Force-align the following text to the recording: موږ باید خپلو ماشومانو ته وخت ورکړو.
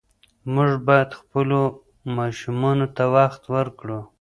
موږ 0.53 0.71
باید 0.87 1.09
خپلو 1.19 1.61
ماشومانو 2.17 2.87
ته 2.95 3.03
وخت 3.15 3.41
ورکړو. 3.55 3.99